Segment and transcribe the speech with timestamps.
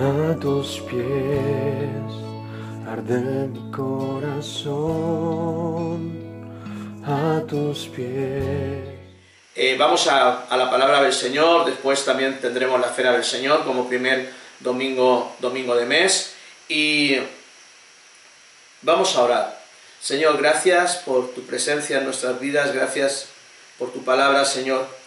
[0.00, 2.08] A tus pies
[2.86, 4.70] arde mi corazón,
[7.04, 8.84] a tus pies.
[9.56, 13.64] Eh, vamos a, a la palabra del Señor, después también tendremos la cena del Señor
[13.64, 16.34] como primer domingo, domingo de mes
[16.68, 17.16] y
[18.82, 19.60] vamos a orar.
[20.00, 23.30] Señor, gracias por tu presencia en nuestras vidas, gracias
[23.80, 24.97] por tu palabra, Señor.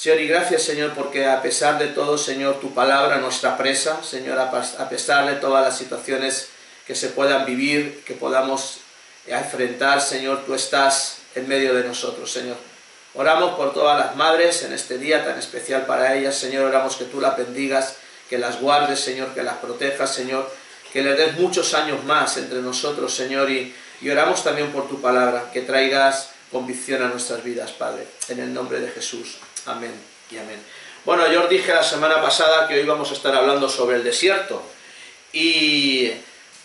[0.00, 4.38] Señor, y gracias, Señor, porque a pesar de todo, Señor, tu palabra, nuestra presa, Señor,
[4.38, 6.48] a pesar de todas las situaciones
[6.86, 8.78] que se puedan vivir, que podamos
[9.26, 12.56] enfrentar, Señor, tú estás en medio de nosotros, Señor.
[13.12, 16.64] Oramos por todas las madres en este día tan especial para ellas, Señor.
[16.64, 17.96] Oramos que tú las bendigas,
[18.30, 20.50] que las guardes, Señor, que las protejas, Señor.
[20.94, 23.50] Que les des muchos años más entre nosotros, Señor.
[23.50, 28.06] Y, y oramos también por tu palabra, que traigas convicción a nuestras vidas, Padre.
[28.30, 29.36] En el nombre de Jesús.
[29.66, 29.92] Amén
[30.30, 30.60] y amén.
[31.04, 34.04] Bueno, yo os dije la semana pasada que hoy vamos a estar hablando sobre el
[34.04, 34.62] desierto.
[35.32, 36.10] Y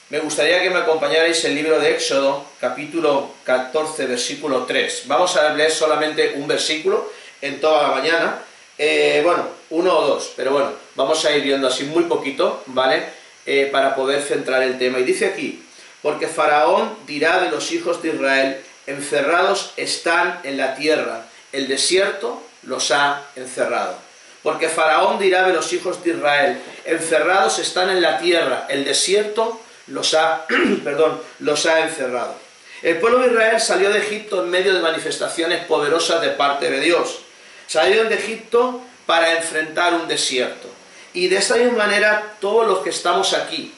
[0.10, 5.04] me gustaría que me acompañarais el libro de Éxodo, capítulo 14, versículo 3.
[5.08, 8.42] Vamos a leer solamente un versículo en toda la mañana.
[8.78, 13.04] Eh, bueno, uno o dos, pero bueno, vamos a ir viendo así muy poquito, ¿vale?
[13.46, 15.00] Eh, para poder centrar el tema.
[15.00, 15.64] Y dice aquí,
[16.02, 22.42] porque Faraón dirá de los hijos de Israel, encerrados están en la tierra, el desierto
[22.66, 23.96] los ha encerrado.
[24.44, 29.60] Porque Faraón dirá de los hijos de Israel, encerrados están en la tierra, el desierto
[29.88, 30.46] los ha,
[30.84, 32.36] perdón, los ha encerrado.
[32.82, 36.80] El pueblo de Israel salió de Egipto en medio de manifestaciones poderosas de parte de
[36.80, 37.22] Dios.
[37.68, 40.68] Salieron de Egipto para enfrentar un desierto.
[41.14, 43.74] Y de esta misma manera todos los que estamos aquí,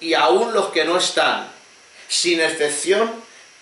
[0.00, 1.48] y aún los que no están,
[2.08, 3.10] sin excepción,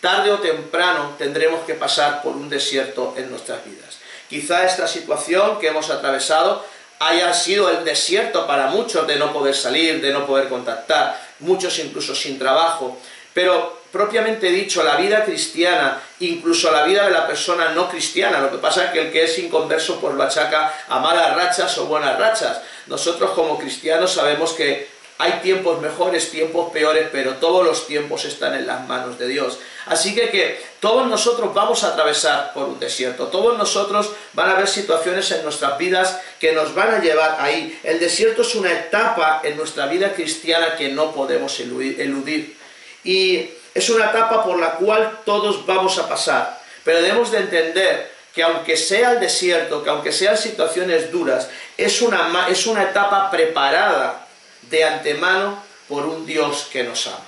[0.00, 3.98] tarde o temprano tendremos que pasar por un desierto en nuestras vidas.
[4.28, 6.64] Quizá esta situación que hemos atravesado
[7.00, 11.78] haya sido el desierto para muchos de no poder salir, de no poder contactar, muchos
[11.78, 12.98] incluso sin trabajo,
[13.32, 18.50] pero propiamente dicho, la vida cristiana, incluso la vida de la persona no cristiana, lo
[18.50, 21.86] que pasa es que el que es inconverso pues lo achaca a malas rachas o
[21.86, 22.60] buenas rachas.
[22.86, 24.88] Nosotros como cristianos sabemos que
[25.18, 29.58] hay tiempos mejores, tiempos peores, pero todos los tiempos están en las manos de Dios.
[29.90, 34.68] Así que, todos nosotros vamos a atravesar por un desierto, todos nosotros van a haber
[34.68, 37.78] situaciones en nuestras vidas que nos van a llevar ahí.
[37.82, 42.56] El desierto es una etapa en nuestra vida cristiana que no podemos eludir.
[43.02, 46.60] Y es una etapa por la cual todos vamos a pasar.
[46.84, 52.00] Pero debemos de entender que aunque sea el desierto, que aunque sean situaciones duras, es
[52.02, 54.26] una, es una etapa preparada
[54.62, 57.27] de antemano por un Dios que nos ama.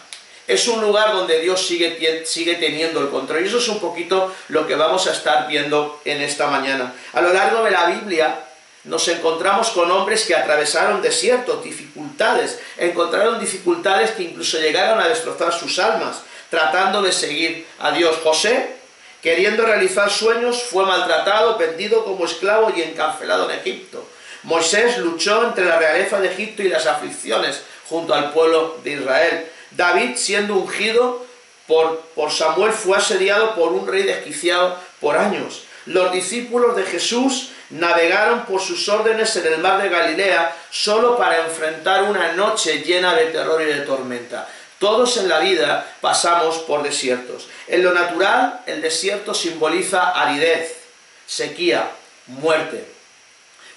[0.50, 3.44] Es un lugar donde Dios sigue, teniendo el control.
[3.44, 6.92] Y eso es un poquito lo que vamos a estar viendo en esta mañana.
[7.12, 8.40] A lo largo de la Biblia
[8.82, 15.52] nos encontramos con hombres que atravesaron desiertos, dificultades, encontraron dificultades que incluso llegaron a destrozar
[15.52, 18.16] sus almas, tratando de seguir a Dios.
[18.24, 18.74] José,
[19.22, 24.04] queriendo realizar sueños, fue maltratado, vendido como esclavo y encarcelado en Egipto.
[24.42, 29.46] Moisés luchó entre la realeza de Egipto y las aflicciones junto al pueblo de Israel.
[29.80, 31.24] David, siendo ungido
[31.66, 35.62] por, por, Samuel, fue asediado por un rey desquiciado por años.
[35.86, 41.46] Los discípulos de Jesús navegaron por sus órdenes en el mar de Galilea solo para
[41.46, 44.46] enfrentar una noche llena de terror y de tormenta.
[44.78, 47.48] Todos en la vida pasamos por desiertos.
[47.66, 50.76] En lo natural, el desierto simboliza aridez,
[51.24, 51.90] sequía,
[52.26, 52.84] muerte.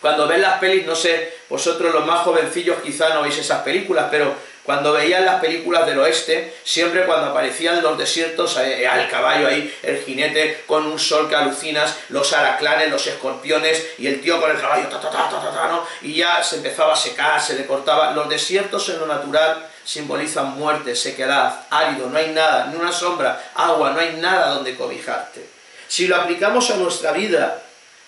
[0.01, 4.07] Cuando ven las pelis, no sé, vosotros los más jovencillos quizá no veis esas películas,
[4.11, 9.47] pero cuando veían las películas del oeste, siempre cuando aparecían los desiertos, eh, el caballo
[9.47, 14.39] ahí, el jinete con un sol que alucinas, los araclanes, los escorpiones y el tío
[14.39, 15.85] con el caballo, ta, ta, ta, ta, ¿no?
[16.01, 18.13] y ya se empezaba a secar, se le cortaba.
[18.13, 23.51] Los desiertos en lo natural simbolizan muerte, sequedad, árido, no hay nada, ni una sombra,
[23.55, 25.45] agua, no hay nada donde cobijarte.
[25.89, 27.61] Si lo aplicamos a nuestra vida,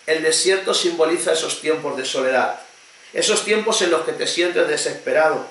[0.07, 2.59] el desierto simboliza esos tiempos de soledad,
[3.11, 5.45] esos tiempos en los que te sientes desesperado,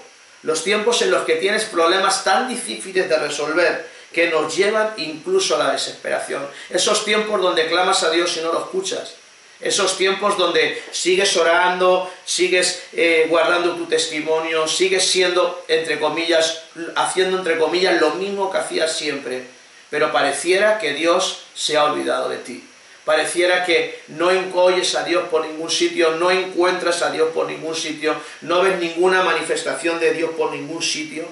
[0.45, 5.57] los tiempos en los que tienes problemas tan difíciles de resolver que nos llevan incluso
[5.57, 9.15] a la desesperación, esos tiempos donde clamas a Dios y no lo escuchas,
[9.61, 16.65] esos tiempos donde sigues orando, sigues eh, guardando tu testimonio, sigues siendo, entre comillas,
[16.95, 19.45] haciendo entre comillas lo mismo que hacías siempre,
[19.91, 22.65] pero pareciera que Dios se ha olvidado de ti.
[23.05, 27.75] Pareciera que no oyes a Dios por ningún sitio, no encuentras a Dios por ningún
[27.75, 31.27] sitio, no ves ninguna manifestación de Dios por ningún sitio.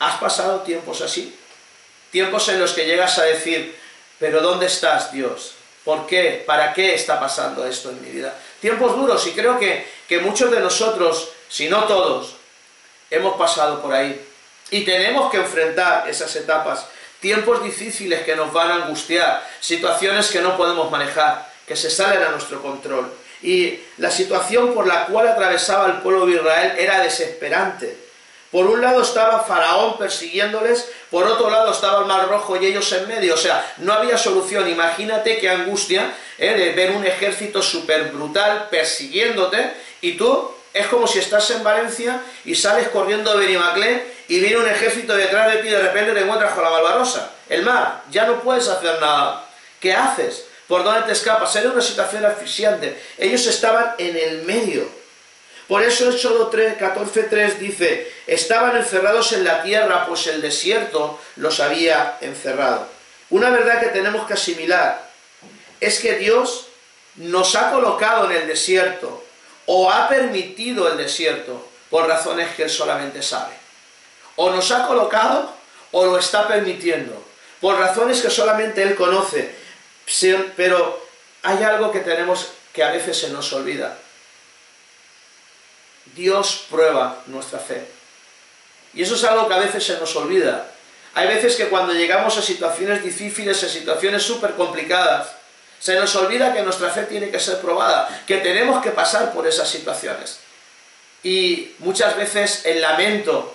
[0.00, 1.36] ¿Has pasado tiempos así?
[2.10, 3.76] Tiempos en los que llegas a decir,
[4.18, 5.54] pero ¿dónde estás Dios?
[5.84, 6.42] ¿Por qué?
[6.46, 8.36] ¿Para qué está pasando esto en mi vida?
[8.60, 12.34] Tiempos duros y creo que, que muchos de nosotros, si no todos,
[13.08, 14.20] hemos pasado por ahí.
[14.70, 16.86] Y tenemos que enfrentar esas etapas,
[17.20, 22.22] tiempos difíciles que nos van a angustiar, situaciones que no podemos manejar, que se salen
[22.22, 23.12] a nuestro control.
[23.42, 28.08] Y la situación por la cual atravesaba el pueblo de Israel era desesperante.
[28.50, 32.90] Por un lado estaba Faraón persiguiéndoles, por otro lado estaba el Mar Rojo y ellos
[32.92, 33.34] en medio.
[33.34, 34.68] O sea, no había solución.
[34.68, 36.54] Imagínate qué angustia ¿eh?
[36.54, 42.20] de ver un ejército súper brutal persiguiéndote y tú es como si estás en Valencia
[42.44, 46.12] y sales corriendo de Benimaclé y viene un ejército detrás de ti y de repente
[46.12, 47.32] te encuentras con la Barbarosa.
[47.48, 49.44] El mar, ya no puedes hacer nada.
[49.80, 50.44] ¿Qué haces?
[50.66, 51.54] ¿Por dónde te escapas?
[51.56, 53.00] Era una situación asfixiante.
[53.16, 54.88] Ellos estaban en el medio.
[55.66, 62.16] Por eso Éxodo 14.3 dice, estaban encerrados en la tierra, pues el desierto los había
[62.22, 62.88] encerrado.
[63.30, 65.10] Una verdad que tenemos que asimilar
[65.80, 66.68] es que Dios
[67.16, 69.24] nos ha colocado en el desierto
[69.70, 73.52] o ha permitido el desierto por razones que Él solamente sabe.
[74.36, 75.52] O nos ha colocado
[75.92, 77.22] o lo está permitiendo
[77.60, 79.54] por razones que solamente Él conoce.
[80.56, 81.06] Pero
[81.42, 83.98] hay algo que tenemos que a veces se nos olvida.
[86.14, 87.86] Dios prueba nuestra fe.
[88.94, 90.66] Y eso es algo que a veces se nos olvida.
[91.12, 95.28] Hay veces que cuando llegamos a situaciones difíciles, a situaciones súper complicadas,
[95.78, 99.46] se nos olvida que nuestra fe tiene que ser probada, que tenemos que pasar por
[99.46, 100.40] esas situaciones.
[101.22, 103.54] Y muchas veces el lamento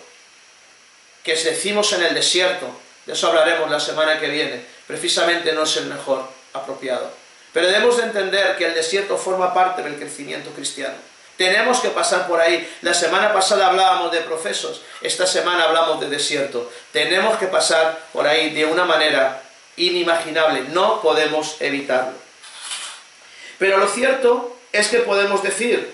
[1.24, 2.68] que decimos en el desierto,
[3.06, 7.12] de eso hablaremos la semana que viene, precisamente no es el mejor apropiado.
[7.54, 10.96] Pero debemos de entender que el desierto forma parte del crecimiento cristiano.
[11.38, 12.68] Tenemos que pasar por ahí.
[12.82, 16.72] La semana pasada hablábamos de procesos, esta semana hablamos de desierto.
[16.92, 19.43] Tenemos que pasar por ahí de una manera
[19.78, 22.14] inimaginable, no podemos evitarlo.
[23.58, 25.94] Pero lo cierto es que podemos decir,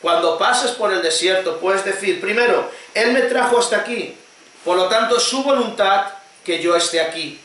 [0.00, 4.16] cuando pases por el desierto, puedes decir, primero, Él me trajo hasta aquí,
[4.64, 6.06] por lo tanto su voluntad
[6.44, 7.40] que yo esté aquí.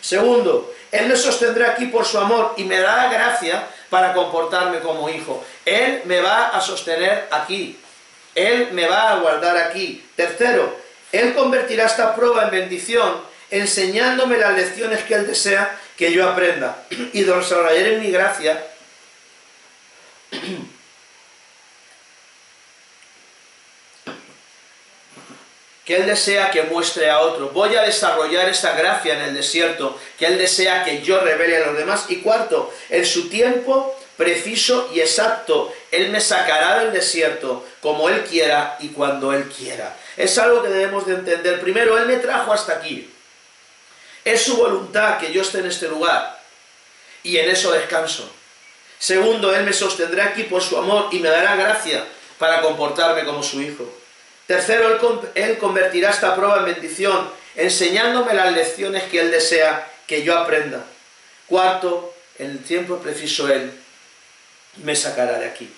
[0.00, 5.08] Segundo, Él me sostendrá aquí por su amor y me dará gracia para comportarme como
[5.08, 5.44] hijo.
[5.64, 7.78] Él me va a sostener aquí.
[8.34, 10.04] Él me va a guardar aquí.
[10.16, 10.76] Tercero,
[11.12, 13.20] Él convertirá esta prueba en bendición,
[13.50, 16.84] enseñándome las lecciones que Él desea que yo aprenda.
[17.12, 18.64] Y desarrollaré en mi gracia
[25.90, 27.48] que Él desea que muestre a otro.
[27.48, 31.66] Voy a desarrollar esa gracia en el desierto, que Él desea que yo revele a
[31.66, 32.04] los demás.
[32.08, 38.22] Y cuarto, en su tiempo preciso y exacto, Él me sacará del desierto como Él
[38.22, 39.96] quiera y cuando Él quiera.
[40.16, 41.60] Es algo que debemos de entender.
[41.60, 43.09] Primero, Él me trajo hasta aquí.
[44.24, 46.40] Es su voluntad que yo esté en este lugar.
[47.22, 48.30] Y en eso descanso.
[48.98, 52.04] Segundo, Él me sostendrá aquí por su amor y me dará gracia
[52.38, 54.00] para comportarme como su hijo.
[54.46, 54.98] Tercero,
[55.36, 60.84] él, convertirá esta prueba en bendición, enseñándome las lecciones que Él desea que yo aprenda.
[61.46, 63.70] Cuarto, en el tiempo preciso Él
[64.82, 65.72] me sacará de aquí.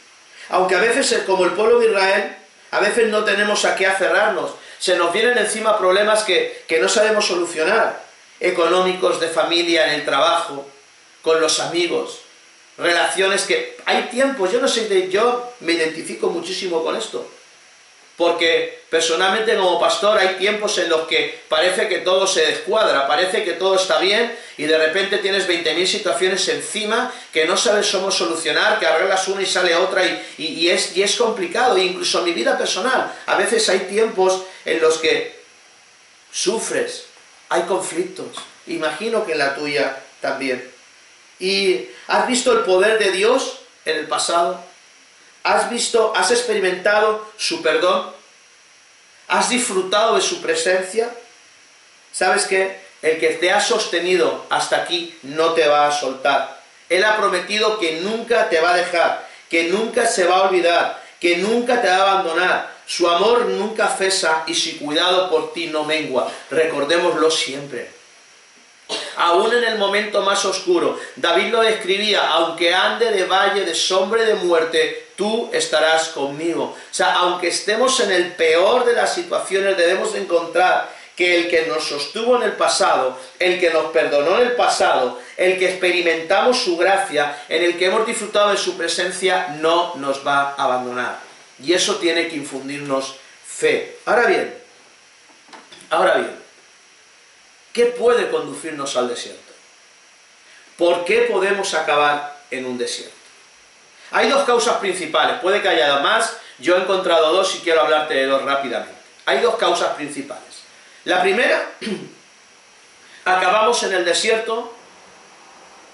[0.49, 2.37] Aunque a veces, como el pueblo de Israel,
[2.71, 4.53] a veces no tenemos a qué aferrarnos.
[4.79, 8.03] Se nos vienen encima problemas que, que no sabemos solucionar.
[8.43, 10.67] Económicos, de familia, en el trabajo,
[11.23, 12.21] con los amigos.
[12.77, 13.77] Relaciones que...
[13.85, 17.27] Hay tiempos, yo no sé, yo me identifico muchísimo con esto
[18.17, 23.43] porque personalmente como pastor hay tiempos en los que parece que todo se descuadra, parece
[23.43, 28.11] que todo está bien y de repente tienes 20.000 situaciones encima que no sabes cómo
[28.11, 30.05] solucionar, que arreglas una y sale otra
[30.37, 33.13] y, es, y es complicado, e incluso en mi vida personal.
[33.27, 35.41] A veces hay tiempos en los que
[36.31, 37.07] sufres,
[37.53, 38.29] hay conflictos,
[38.67, 40.71] imagino que en la tuya también.
[41.39, 44.59] ¿Y has visto el poder de Dios en el pasado?
[45.43, 48.11] ¿Has visto, has experimentado su perdón?
[49.29, 51.11] ¿Has disfrutado de su presencia?
[52.13, 52.81] ¿Sabes qué?
[53.03, 56.63] El que te ha sostenido hasta aquí no te va a soltar.
[56.89, 61.03] Él ha prometido que nunca te va a dejar, que nunca se va a olvidar,
[61.21, 62.77] que nunca te va a abandonar.
[62.95, 66.31] Su amor nunca cesa y su cuidado por ti no mengua.
[66.51, 67.89] Recordémoslo siempre.
[69.17, 74.25] Aún en el momento más oscuro, David lo describía, aunque ande de valle de sombra
[74.25, 76.65] de muerte, tú estarás conmigo.
[76.65, 81.65] O sea, aunque estemos en el peor de las situaciones, debemos encontrar que el que
[81.69, 86.59] nos sostuvo en el pasado, el que nos perdonó en el pasado, el que experimentamos
[86.59, 91.32] su gracia, en el que hemos disfrutado de su presencia, no nos va a abandonar.
[91.63, 93.17] Y eso tiene que infundirnos
[93.47, 93.99] fe.
[94.05, 94.55] Ahora bien,
[95.91, 96.37] ahora bien,
[97.73, 99.53] ¿qué puede conducirnos al desierto?
[100.77, 103.15] ¿Por qué podemos acabar en un desierto?
[104.11, 108.15] Hay dos causas principales, puede que haya más, yo he encontrado dos y quiero hablarte
[108.15, 109.01] de dos rápidamente.
[109.25, 110.65] Hay dos causas principales.
[111.05, 111.71] La primera,
[113.25, 114.75] acabamos en el desierto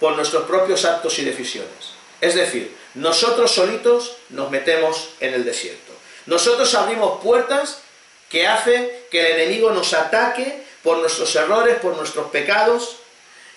[0.00, 1.92] por nuestros propios actos y decisiones.
[2.20, 5.92] Es decir, nosotros solitos nos metemos en el desierto.
[6.26, 7.78] Nosotros abrimos puertas
[8.28, 12.96] que hace que el enemigo nos ataque por nuestros errores, por nuestros pecados,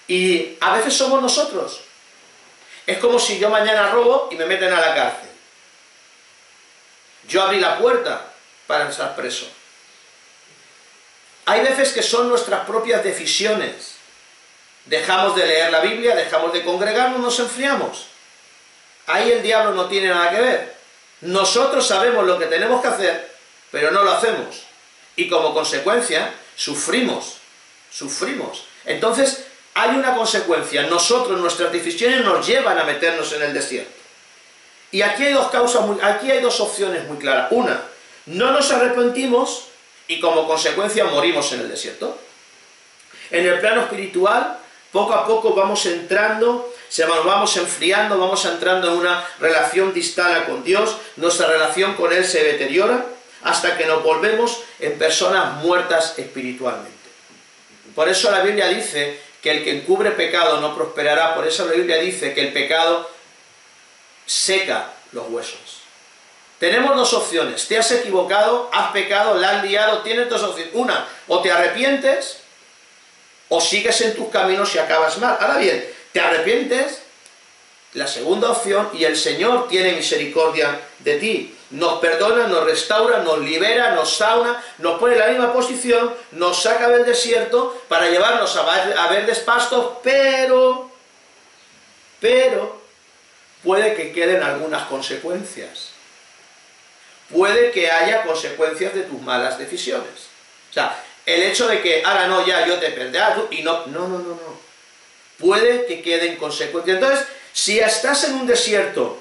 [0.08, 1.82] y a veces somos nosotros.
[2.86, 5.30] Es como si yo mañana robo y me meten a la cárcel.
[7.28, 8.32] Yo abrí la puerta
[8.68, 9.48] para estar preso.
[11.46, 13.94] Hay veces que son nuestras propias decisiones.
[14.86, 18.11] Dejamos de leer la Biblia, dejamos de congregarnos, nos enfriamos.
[19.08, 20.76] Ahí el diablo no tiene nada que ver.
[21.22, 23.32] Nosotros sabemos lo que tenemos que hacer,
[23.72, 24.64] pero no lo hacemos.
[25.16, 27.38] Y como consecuencia, sufrimos.
[27.92, 28.66] Sufrimos.
[28.86, 30.84] Entonces, hay una consecuencia.
[30.84, 33.92] Nosotros, nuestras decisiones nos llevan a meternos en el desierto.
[34.92, 37.52] Y aquí hay dos causas, aquí hay dos opciones muy claras.
[37.52, 37.82] Una,
[38.26, 39.68] no nos arrepentimos
[40.08, 42.18] y como consecuencia morimos en el desierto.
[43.30, 44.58] En el plano espiritual,
[44.92, 50.62] poco a poco vamos entrando, se vamos enfriando, vamos entrando en una relación distal con
[50.62, 53.06] Dios, nuestra relación con Él se deteriora
[53.44, 56.92] hasta que nos volvemos en personas muertas espiritualmente.
[57.96, 61.72] Por eso la Biblia dice que el que encubre pecado no prosperará, por eso la
[61.72, 63.10] Biblia dice que el pecado
[64.26, 65.80] seca los huesos.
[66.60, 67.70] Tenemos dos opciones.
[67.70, 70.74] Te has equivocado, has pecado, la has liado, tienes dos opciones.
[70.76, 72.40] Una, o te arrepientes,
[73.48, 75.38] o sigues en tus caminos y acabas mal.
[75.40, 77.02] Ahora bien, te arrepientes,
[77.94, 81.58] la segunda opción, y el Señor tiene misericordia de ti.
[81.72, 86.62] Nos perdona, nos restaura, nos libera, nos sauna, nos pone en la misma posición, nos
[86.62, 90.92] saca del desierto para llevarnos a, a verdes pastos, pero,
[92.20, 92.82] pero,
[93.64, 95.92] puede que queden algunas consecuencias
[97.32, 100.30] puede que haya consecuencias de tus malas decisiones.
[100.70, 103.18] O sea, el hecho de que, ahora no, ya yo te perdí,
[103.52, 104.71] y no, no, no, no, no.
[105.42, 106.98] Puede que queden consecuencias.
[106.98, 109.18] Entonces, si estás en un desierto,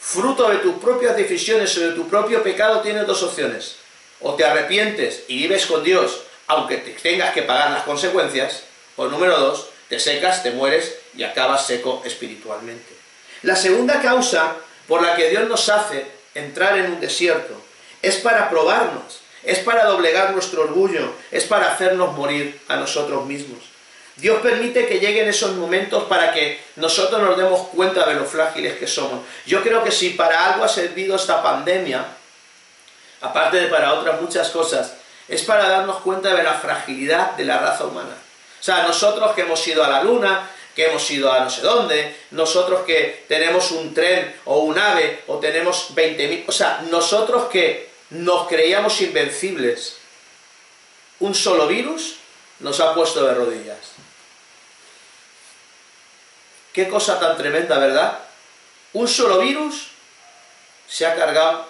[0.00, 3.76] fruto de tus propias decisiones o de tu propio pecado, tienes dos opciones.
[4.20, 8.62] O te arrepientes y vives con Dios, aunque te tengas que pagar las consecuencias,
[8.96, 12.94] o número dos, te secas, te mueres y acabas seco espiritualmente.
[13.42, 17.54] La segunda causa por la que Dios nos hace entrar en un desierto,
[18.02, 23.73] es para probarnos, es para doblegar nuestro orgullo, es para hacernos morir a nosotros mismos.
[24.16, 28.78] Dios permite que lleguen esos momentos para que nosotros nos demos cuenta de lo frágiles
[28.78, 29.20] que somos.
[29.44, 32.04] Yo creo que si para algo ha servido esta pandemia,
[33.20, 34.94] aparte de para otras muchas cosas,
[35.26, 38.16] es para darnos cuenta de la fragilidad de la raza humana.
[38.60, 41.62] O sea, nosotros que hemos ido a la luna, que hemos ido a no sé
[41.62, 47.44] dónde, nosotros que tenemos un tren o un ave o tenemos 20.000, o sea, nosotros
[47.50, 49.96] que nos creíamos invencibles,
[51.20, 52.16] un solo virus
[52.60, 53.94] nos ha puesto de rodillas.
[56.74, 58.18] Qué cosa tan tremenda, ¿verdad?
[58.94, 59.90] Un solo virus
[60.88, 61.66] se ha cargado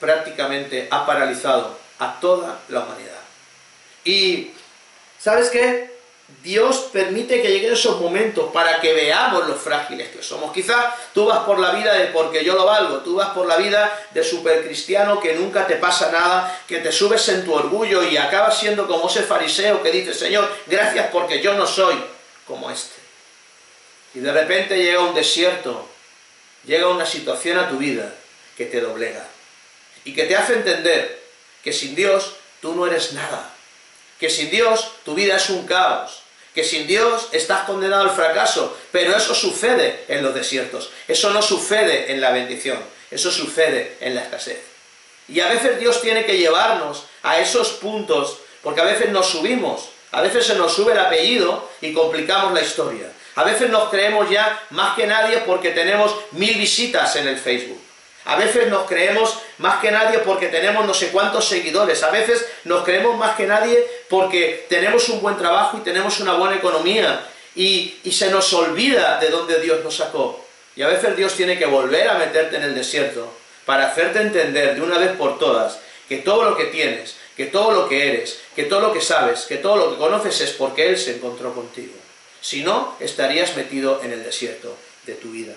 [0.00, 3.20] prácticamente, ha paralizado a toda la humanidad.
[4.04, 4.50] Y,
[5.18, 5.96] ¿sabes qué?
[6.42, 10.52] Dios permite que lleguen esos momentos para que veamos lo frágiles que somos.
[10.52, 13.56] Quizás tú vas por la vida de porque yo lo valgo, tú vas por la
[13.56, 18.16] vida de supercristiano que nunca te pasa nada, que te subes en tu orgullo y
[18.16, 21.94] acabas siendo como ese fariseo que dice, Señor, gracias porque yo no soy
[22.44, 22.97] como este.
[24.14, 25.88] Y de repente llega un desierto,
[26.64, 28.14] llega una situación a tu vida
[28.56, 29.26] que te doblega
[30.04, 31.22] y que te hace entender
[31.62, 33.54] que sin Dios tú no eres nada
[34.18, 36.22] que sin Dios tu vida es un caos,
[36.54, 41.40] que sin Dios estás condenado al fracaso, pero eso sucede en los desiertos, eso no
[41.40, 42.78] sucede en la bendición,
[43.10, 44.60] eso sucede en la escasez.
[45.28, 49.90] Y a veces Dios tiene que llevarnos a esos puntos, porque a veces nos subimos,
[50.10, 53.12] a veces se nos sube el apellido y complicamos la historia.
[53.38, 57.80] A veces nos creemos ya más que nadie porque tenemos mil visitas en el Facebook.
[58.24, 62.02] A veces nos creemos más que nadie porque tenemos no sé cuántos seguidores.
[62.02, 63.78] A veces nos creemos más que nadie
[64.08, 67.24] porque tenemos un buen trabajo y tenemos una buena economía.
[67.54, 70.44] Y, se nos olvida de dónde Dios nos sacó.
[70.74, 73.32] Y a veces Dios tiene que volver a meterte en el desierto
[73.64, 75.78] para hacerte entender de una vez por todas
[76.08, 79.42] que todo lo que tienes, que todo lo que eres, que todo lo que sabes,
[79.42, 81.92] que todo lo que conoces es porque Él se encontró contigo.
[82.40, 85.54] Si no, estarías metido en el desierto de tu vida.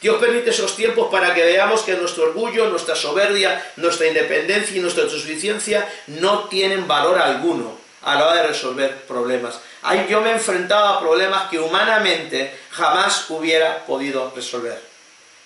[0.00, 4.80] Dios permite esos tiempos para que veamos que nuestro orgullo, nuestra soberbia, nuestra independencia y
[4.80, 9.60] nuestra suficiencia no tienen valor alguno a la hora de resolver problemas.
[10.08, 14.80] yo me he enfrentado a problemas que humanamente jamás hubiera podido resolver.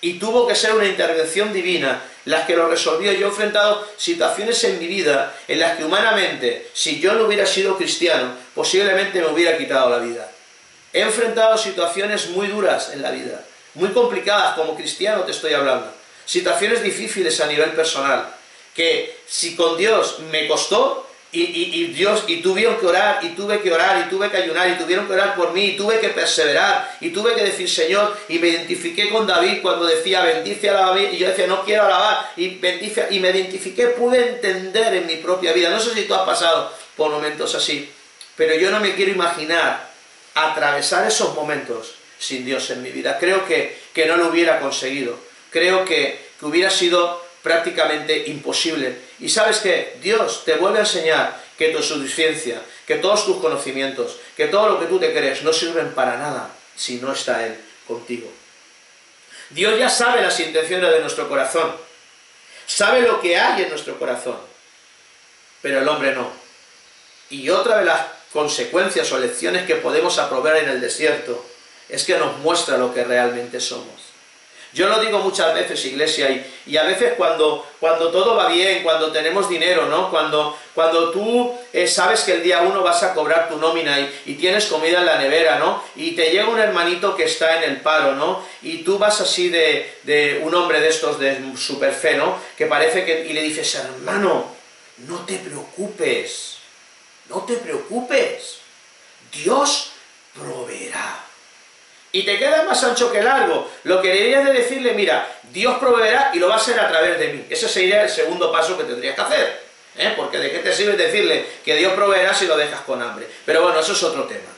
[0.00, 3.12] Y tuvo que ser una intervención divina las que lo resolvió.
[3.12, 7.47] Yo he enfrentado situaciones en mi vida en las que humanamente, si yo no hubiera
[7.47, 10.31] sido cristiano, posiblemente me hubiera quitado la vida.
[10.93, 15.93] He enfrentado situaciones muy duras en la vida, muy complicadas, como cristiano te estoy hablando.
[16.25, 18.33] Situaciones difíciles a nivel personal,
[18.75, 23.73] que si con Dios me costó, y, Dios, y tuvieron que orar, y tuve que
[23.73, 26.97] orar, y tuve que ayunar, y tuvieron que orar por mí, y tuve que perseverar,
[27.00, 31.00] y tuve que decir Señor, y me identifiqué con David cuando decía bendice a la
[31.00, 35.17] y yo decía no quiero alabar, y bendice, y me identifiqué, pude entender en mi
[35.17, 35.71] propia vida.
[35.71, 37.91] No sé si tú has pasado por momentos así,
[38.37, 39.91] pero yo no me quiero imaginar
[40.35, 43.19] atravesar esos momentos sin Dios en mi vida.
[43.19, 45.19] Creo que, que no lo hubiera conseguido.
[45.50, 48.97] Creo que, que hubiera sido prácticamente imposible.
[49.21, 54.17] Y sabes que Dios te vuelve a enseñar que tu suficiencia, que todos tus conocimientos,
[54.35, 57.55] que todo lo que tú te crees no sirven para nada si no está Él
[57.87, 58.33] contigo.
[59.51, 61.77] Dios ya sabe las intenciones de nuestro corazón,
[62.67, 64.39] sabe lo que hay en nuestro corazón,
[65.61, 66.33] pero el hombre no.
[67.29, 71.45] Y otra de las consecuencias o lecciones que podemos aprobar en el desierto
[71.91, 74.03] es que nos muestra lo que realmente somos.
[74.75, 79.12] Yo lo digo muchas veces, iglesia, y, a veces cuando, cuando todo va bien, cuando
[79.12, 80.11] tenemos dinero, ¿no?
[80.11, 84.35] Cuando, cuando tú eh, sabes que el día uno vas a cobrar tu nómina y,
[84.35, 85.81] tienes comida en la nevera, ¿no?
[85.95, 88.45] Y te llega un hermanito que está en el paro, ¿no?
[88.62, 92.37] Y tú vas así de, de un hombre de estos de super fe, ¿no?
[92.59, 93.26] Que parece que...
[93.26, 94.47] Y le dices, hermano,
[95.07, 96.57] no te preocupes,
[97.28, 98.59] no te preocupes,
[99.31, 99.93] Dios
[100.35, 101.24] proveerá
[102.14, 103.68] y te queda más ancho que largo.
[103.83, 107.18] Lo que deberías de decirle, mira, Dios proveerá y lo va a hacer a través
[107.18, 107.44] de mí.
[107.50, 109.61] Ese sería el segundo paso que tendrías que hacer.
[109.99, 110.12] ¿eh?
[110.16, 113.26] Porque de qué te sirve decirle que Dios proveerá si lo dejas con hambre.
[113.44, 114.49] Pero bueno, eso es otro tema.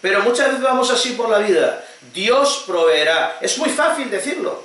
[0.00, 1.84] Pero muchas veces vamos así por la vida.
[2.14, 3.36] Dios proveerá.
[3.42, 4.64] Es muy fácil decirlo.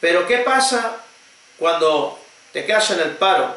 [0.00, 0.96] Pero ¿qué pasa
[1.58, 2.18] cuando
[2.54, 3.54] te quedas en el paro,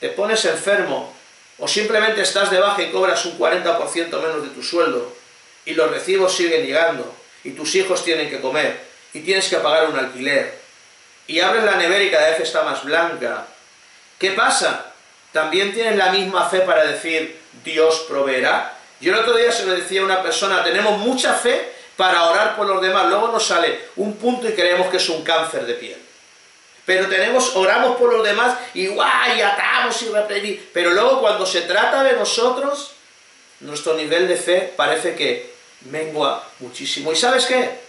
[0.00, 1.12] te pones enfermo,
[1.58, 5.20] o simplemente estás de baja y cobras un 40% menos de tu sueldo?
[5.64, 8.80] Y los recibos siguen llegando y tus hijos tienen que comer
[9.12, 10.60] y tienes que pagar un alquiler
[11.26, 13.46] y abres la nevera y cada vez está más blanca.
[14.18, 14.92] ¿Qué pasa?
[15.32, 18.76] ¿También tienes la misma fe para decir Dios proveerá?
[19.00, 22.56] Yo el otro día se lo decía a una persona, tenemos mucha fe para orar
[22.56, 25.74] por los demás, luego nos sale un punto y creemos que es un cáncer de
[25.74, 25.98] piel.
[26.84, 30.64] Pero tenemos, oramos por los demás y guay, atamos y reprimimos.
[30.72, 32.92] Pero luego cuando se trata de nosotros,
[33.60, 35.51] nuestro nivel de fe parece que
[35.86, 37.12] mengua muchísimo.
[37.12, 37.80] ¿Y sabes qué?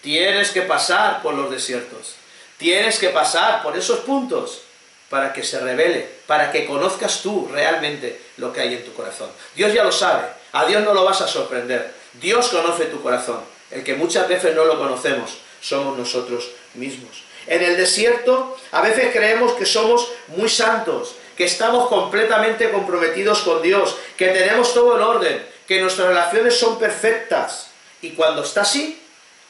[0.00, 2.14] Tienes que pasar por los desiertos.
[2.56, 4.62] Tienes que pasar por esos puntos
[5.08, 9.30] para que se revele, para que conozcas tú realmente lo que hay en tu corazón.
[9.54, 11.94] Dios ya lo sabe, a Dios no lo vas a sorprender.
[12.14, 13.40] Dios conoce tu corazón.
[13.70, 17.24] El que muchas veces no lo conocemos somos nosotros mismos.
[17.46, 23.62] En el desierto a veces creemos que somos muy santos, que estamos completamente comprometidos con
[23.62, 27.68] Dios, que tenemos todo en orden, que nuestras relaciones son perfectas.
[28.00, 29.00] Y cuando está así,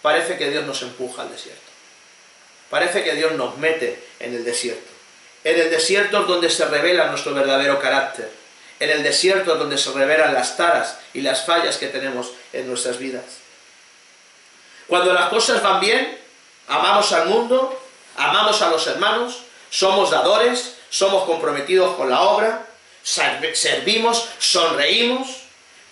[0.02, 1.62] parece que Dios nos empuja al desierto.
[2.68, 4.90] Parece que Dios nos mete en el desierto.
[5.44, 8.30] En el desierto es donde se revela nuestro verdadero carácter.
[8.80, 12.66] En el desierto es donde se revelan las taras y las fallas que tenemos en
[12.66, 13.24] nuestras vidas.
[14.88, 16.18] Cuando las cosas van bien,
[16.66, 17.80] amamos al mundo,
[18.16, 22.66] amamos a los hermanos, somos dadores, somos comprometidos con la obra,
[23.02, 25.47] servimos, sonreímos,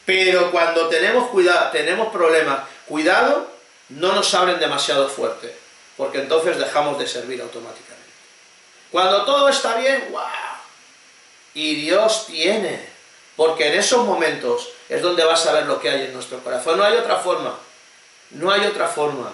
[0.07, 3.51] pero cuando tenemos cuidado, tenemos problemas, cuidado,
[3.88, 5.55] no nos abren demasiado fuerte,
[5.97, 8.07] porque entonces dejamos de servir automáticamente.
[8.92, 10.25] Cuando todo está bien, ¡guau!
[11.55, 12.87] Y Dios tiene,
[13.35, 16.79] porque en esos momentos es donde vas a ver lo que hay en nuestro corazón.
[16.79, 17.59] No hay otra forma,
[18.31, 19.33] no hay otra forma.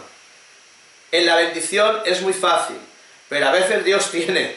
[1.11, 2.79] En la bendición es muy fácil,
[3.29, 4.57] pero a veces Dios tiene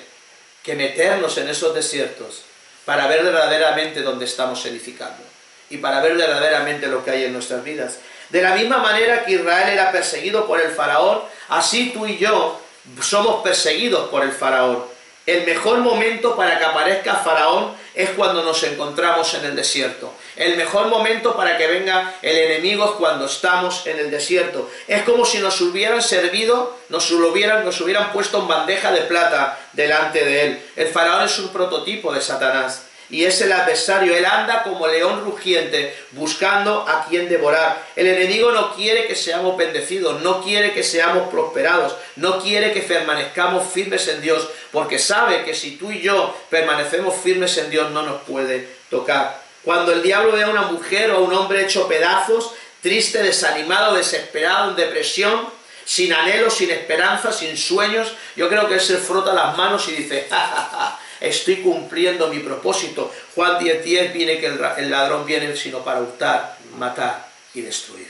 [0.64, 2.44] que meternos en esos desiertos
[2.86, 5.35] para ver verdaderamente dónde estamos edificando
[5.76, 8.00] y para ver verdaderamente lo que hay en nuestras vidas.
[8.30, 12.60] De la misma manera que Israel era perseguido por el faraón, así tú y yo
[13.02, 14.96] somos perseguidos por el faraón.
[15.26, 20.14] El mejor momento para que aparezca Faraón es cuando nos encontramos en el desierto.
[20.36, 24.70] El mejor momento para que venga el enemigo es cuando estamos en el desierto.
[24.88, 29.58] Es como si nos hubieran servido, nos hubieran, nos hubieran puesto en bandeja de plata
[29.74, 30.64] delante de él.
[30.76, 34.16] El Faraón es un prototipo de Satanás y es el adversario.
[34.16, 37.86] Él anda como león rugiente buscando a quien devorar.
[37.96, 42.82] El enemigo no quiere que seamos bendecidos, no quiere que seamos prosperados, no quiere que
[42.82, 47.92] permanezcamos firmes en Dios, porque sabe que si tú y yo permanecemos firmes en Dios
[47.92, 49.44] no nos puede tocar.
[49.64, 53.96] Cuando el diablo ve a una mujer o a un hombre hecho pedazos, triste, desanimado,
[53.96, 55.50] desesperado, en depresión,
[55.86, 59.94] sin anhelo, sin esperanza, sin sueños, yo creo que él se frota las manos y
[59.94, 63.14] dice, ja, ja, ja, estoy cumpliendo mi propósito.
[63.36, 68.08] Juan 10.10 10, viene que el ladrón viene sino para hurtar, matar y destruir.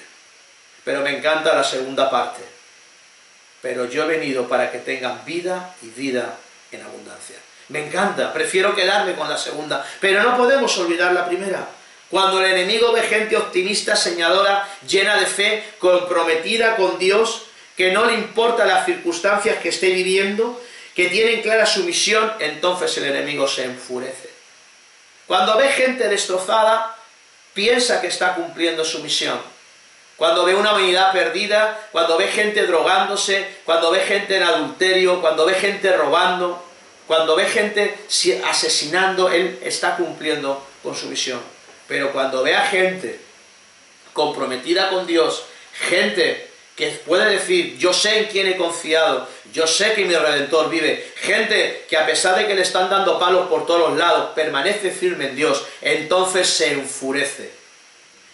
[0.83, 2.41] Pero me encanta la segunda parte.
[3.61, 6.37] Pero yo he venido para que tengan vida y vida
[6.71, 7.37] en abundancia.
[7.69, 11.67] Me encanta, prefiero quedarme con la segunda, pero no podemos olvidar la primera.
[12.11, 18.05] Cuando el enemigo ve gente optimista, señadora, llena de fe, comprometida con Dios, que no
[18.05, 20.61] le importa las circunstancias que esté viviendo,
[20.95, 24.29] que tienen clara su misión, entonces el enemigo se enfurece.
[25.27, 26.95] Cuando ve gente destrozada,
[27.53, 29.39] piensa que está cumpliendo su misión.
[30.15, 35.45] Cuando ve una humanidad perdida, cuando ve gente drogándose, cuando ve gente en adulterio, cuando
[35.45, 36.63] ve gente robando,
[37.05, 37.97] cuando ve gente
[38.45, 41.41] asesinando, él está cumpliendo con su misión.
[41.87, 43.19] Pero cuando ve a gente
[44.13, 49.93] comprometida con Dios, gente que puede decir, yo sé en quién he confiado, yo sé
[49.93, 53.65] que mi Redentor vive, gente que a pesar de que le están dando palos por
[53.65, 57.51] todos los lados, permanece firme en Dios, entonces se enfurece.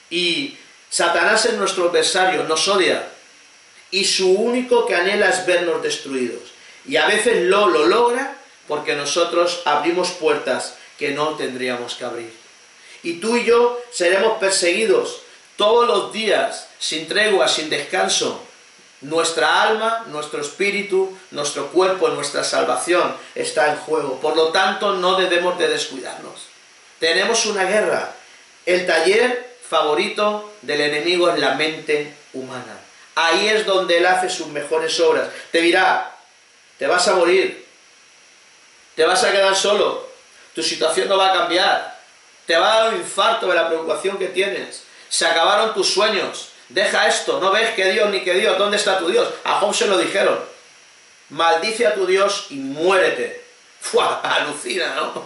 [0.10, 0.58] Y
[0.90, 3.08] Satanás es nuestro adversario, nos odia,
[3.92, 6.42] y su único que anhela es vernos destruidos.
[6.88, 12.34] Y a veces lo, lo logra porque nosotros abrimos puertas que no tendríamos que abrir.
[13.04, 15.22] Y tú y yo seremos perseguidos
[15.56, 18.44] todos los días, sin tregua, sin descanso.
[19.02, 24.20] Nuestra alma, nuestro espíritu, nuestro cuerpo, nuestra salvación está en juego.
[24.20, 26.48] Por lo tanto, no debemos de descuidarnos.
[27.00, 28.14] Tenemos una guerra.
[28.66, 32.78] El taller favorito del enemigo es la mente humana.
[33.16, 35.30] Ahí es donde él hace sus mejores obras.
[35.52, 36.16] Te dirá,
[36.78, 37.66] te vas a morir,
[38.96, 40.10] te vas a quedar solo,
[40.56, 42.00] tu situación no va a cambiar,
[42.46, 46.50] te va a dar un infarto de la preocupación que tienes, se acabaron tus sueños,
[46.74, 49.28] deja esto, no ves que Dios ni que Dios, ¿dónde está tu Dios?
[49.44, 50.40] A Job se lo dijeron,
[51.30, 53.44] maldice a tu Dios y muérete.
[53.80, 54.22] ¡Fua!
[54.24, 55.24] Alucina, ¿no?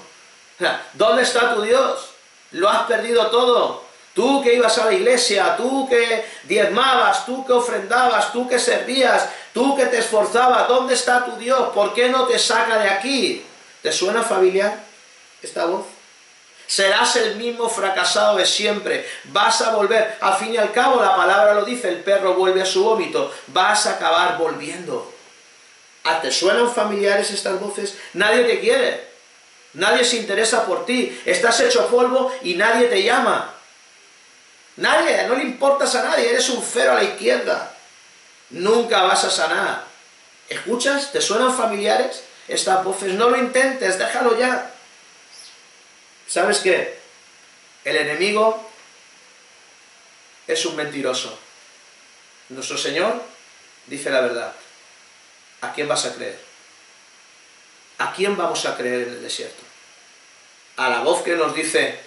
[0.93, 2.09] ¿Dónde está tu Dios?
[2.51, 3.83] Lo has perdido todo.
[4.13, 9.27] Tú que ibas a la iglesia, tú que diezmabas, tú que ofrendabas, tú que servías,
[9.53, 11.73] tú que te esforzabas, ¿dónde está tu Dios?
[11.73, 13.45] ¿Por qué no te saca de aquí?
[13.81, 14.79] ¿Te suena familiar
[15.41, 15.85] esta voz?
[16.67, 19.07] Serás el mismo fracasado de siempre.
[19.25, 20.17] Vas a volver.
[20.19, 23.31] Al fin y al cabo, la palabra lo dice, el perro vuelve a su vómito.
[23.47, 25.13] Vas a acabar volviendo.
[26.03, 27.97] ¿A te suenan familiares estas voces?
[28.13, 29.07] Nadie te quiere.
[29.73, 31.21] Nadie se interesa por ti.
[31.25, 33.53] Estás hecho polvo y nadie te llama.
[34.77, 36.29] Nadie, no le importas a nadie.
[36.29, 37.73] Eres un cero a la izquierda.
[38.51, 39.83] Nunca vas a sanar.
[40.49, 41.11] ¿Escuchas?
[41.11, 43.13] ¿Te suenan familiares estas voces?
[43.13, 44.71] No lo intentes, déjalo ya.
[46.27, 46.97] ¿Sabes qué?
[47.83, 48.67] El enemigo
[50.47, 51.37] es un mentiroso.
[52.49, 53.21] Nuestro Señor
[53.87, 54.55] dice la verdad.
[55.61, 56.39] ¿A quién vas a creer?
[57.97, 59.63] ¿A quién vamos a creer en el desierto?
[60.77, 61.99] ¿A la voz que nos dice,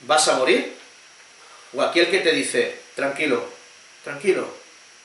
[0.00, 0.76] vas a morir?
[1.72, 3.48] ¿O a aquel que te dice, tranquilo,
[4.02, 4.52] tranquilo,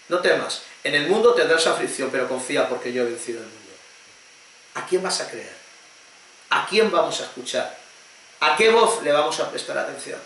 [0.08, 3.72] no temas, en el mundo tendrás aflicción, pero confía porque yo he vencido el mundo?
[4.76, 5.56] ¿A quién vas a creer?
[6.50, 7.78] ¿A quién vamos a escuchar?
[8.42, 10.20] ¿A qué voz le vamos a prestar atención?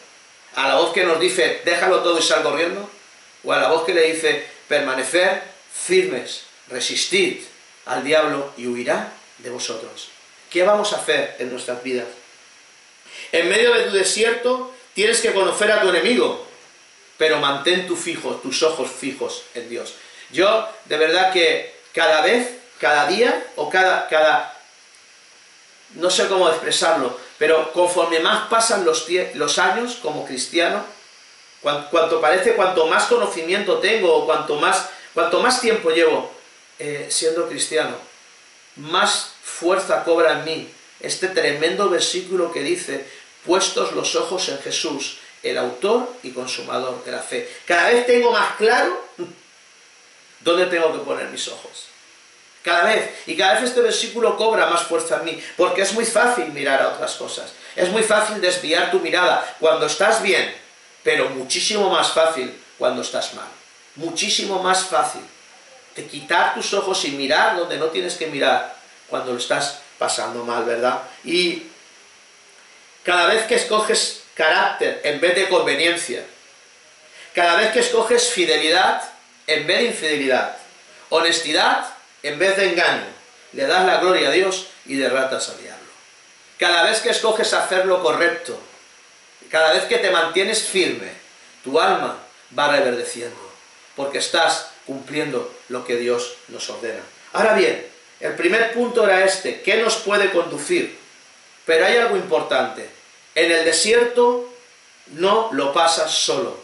[0.56, 2.90] ¿A la voz que nos dice, déjalo todo y sal corriendo?
[3.44, 5.42] ¿O a la voz que le dice, permanecer
[5.74, 7.42] firmes, resistid
[7.86, 10.10] al diablo y huirá de vosotros?
[10.52, 12.08] ¿Qué vamos a hacer en nuestras vidas?
[13.32, 16.46] En medio de tu desierto tienes que conocer a tu enemigo,
[17.18, 19.96] pero mantén tu fijo, tus ojos fijos en Dios.
[20.32, 22.48] Yo, de verdad que cada vez,
[22.80, 24.54] cada día, o cada, cada
[25.96, 30.82] no sé cómo expresarlo, pero conforme más pasan los, los años como cristiano,
[31.62, 36.32] cuanto, parece, cuanto más conocimiento tengo, cuanto más, cuanto más tiempo llevo
[36.80, 37.98] eh, siendo cristiano,
[38.78, 40.70] más fuerza cobra en mí
[41.02, 43.06] este tremendo versículo que dice,
[43.46, 47.54] puestos los ojos en Jesús, el autor y consumador de la fe.
[47.66, 49.04] Cada vez tengo más claro
[50.40, 51.88] dónde tengo que poner mis ojos.
[52.64, 53.12] Cada vez.
[53.28, 56.82] Y cada vez este versículo cobra más fuerza en mí, porque es muy fácil mirar
[56.82, 57.52] a otras cosas.
[57.76, 60.56] Es muy fácil desviar tu mirada cuando estás bien,
[61.04, 63.48] pero muchísimo más fácil cuando estás mal.
[63.96, 65.22] Muchísimo más fácil
[65.96, 68.76] de quitar tus ojos y mirar donde no tienes que mirar
[69.10, 71.02] cuando lo estás pasando mal, ¿verdad?
[71.24, 71.64] Y
[73.04, 76.26] cada vez que escoges carácter en vez de conveniencia,
[77.36, 79.04] cada vez que escoges fidelidad
[79.46, 80.58] en vez de infidelidad,
[81.10, 81.93] honestidad
[82.24, 83.06] en vez de engaño,
[83.52, 85.84] le das la gloria a Dios y derratas al diablo.
[86.58, 88.58] Cada vez que escoges hacer lo correcto,
[89.50, 91.12] cada vez que te mantienes firme,
[91.64, 92.18] tu alma
[92.58, 93.38] va reverdeciendo,
[93.96, 97.02] porque estás cumpliendo lo que Dios nos ordena.
[97.34, 97.86] Ahora bien,
[98.20, 100.98] el primer punto era este, ¿qué nos puede conducir?
[101.66, 102.90] Pero hay algo importante.
[103.36, 104.50] En el desierto
[105.08, 106.62] no lo pasas solo.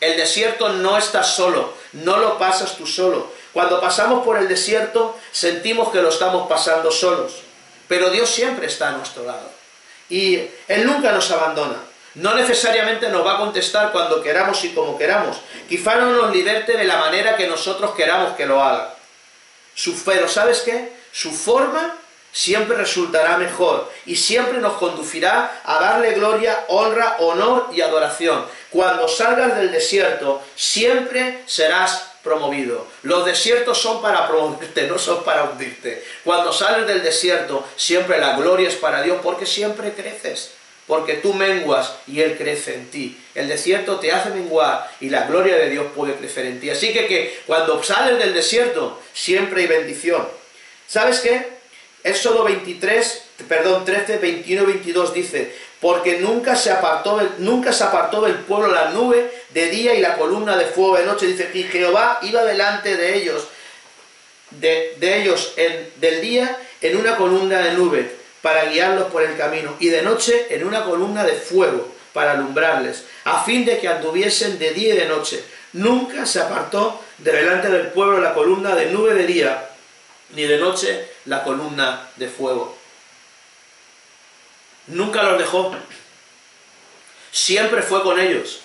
[0.00, 3.32] El desierto no estás solo, no lo pasas tú solo.
[3.52, 7.42] Cuando pasamos por el desierto sentimos que lo estamos pasando solos,
[7.88, 9.50] pero Dios siempre está a nuestro lado.
[10.08, 10.36] Y
[10.68, 11.76] Él nunca nos abandona.
[12.14, 15.38] No necesariamente nos va a contestar cuando queramos y como queramos.
[15.68, 18.94] Quizá no nos liberte de la manera que nosotros queramos que lo haga.
[20.04, 20.92] Pero ¿sabes qué?
[21.12, 21.94] Su forma
[22.30, 28.46] siempre resultará mejor y siempre nos conducirá a darle gloria, honra, honor y adoración.
[28.70, 32.86] Cuando salgas del desierto, siempre serás promovido.
[33.02, 36.04] Los desiertos son para promoverte, no son para hundirte.
[36.24, 40.52] Cuando sales del desierto, siempre la gloria es para Dios porque siempre creces.
[40.86, 43.18] Porque tú menguas y Él crece en ti.
[43.34, 46.70] El desierto te hace menguar y la gloria de Dios puede crecer en ti.
[46.70, 50.26] Así que, que cuando sales del desierto, siempre hay bendición.
[50.88, 51.62] ¿Sabes qué?
[52.04, 58.22] Éxodo 23, perdón, 13, 21 y 22 dice, porque nunca se, apartó, nunca se apartó
[58.22, 61.26] del pueblo la nube de día y la columna de fuego de noche.
[61.26, 63.48] Dice, y Jehová iba delante de ellos,
[64.50, 69.76] de, ellos en, del día en una columna de nube para guiarlos por el camino
[69.78, 74.58] y de noche en una columna de fuego para alumbrarles, a fin de que anduviesen
[74.58, 75.42] de día y de noche.
[75.72, 79.68] Nunca se apartó de delante del pueblo la columna de nube de día
[80.34, 82.76] ni de noche la columna de fuego.
[84.88, 85.74] Nunca los dejó.
[87.30, 88.60] Siempre fue con ellos.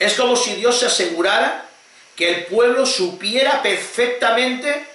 [0.00, 1.66] Es como si Dios se asegurara
[2.16, 4.86] que el pueblo supiera perfectamente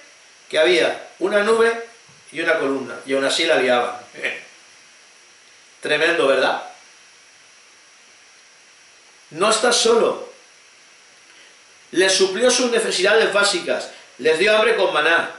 [0.50, 1.72] que había una nube
[2.32, 2.96] y una columna.
[3.06, 3.96] Y aún así la liaban.
[5.80, 6.62] Tremendo, ¿verdad?
[9.30, 10.28] No estás solo.
[11.92, 13.90] Les suplió sus necesidades básicas.
[14.18, 15.30] Les dio hambre con maná.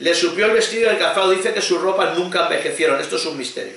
[0.00, 1.30] Le supió el vestido y el.
[1.30, 3.00] Dice que sus ropas nunca envejecieron.
[3.00, 3.76] Esto es un misterio.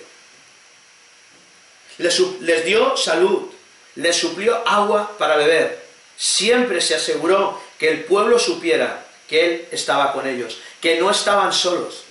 [1.97, 3.50] Les, dio salud.
[3.95, 5.83] Les suplió agua para beber.
[6.17, 10.59] Siempre se aseguró que el pueblo supiera que Él estaba con ellos.
[10.81, 12.03] Que no estaban solos.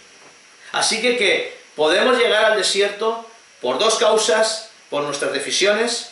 [0.73, 3.27] Así que que podemos llegar al desierto
[3.61, 4.71] por dos causas.
[4.91, 6.11] Por nuestras decisiones